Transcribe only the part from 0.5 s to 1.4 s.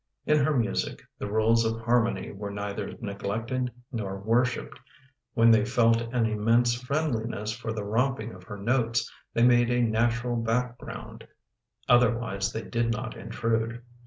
music the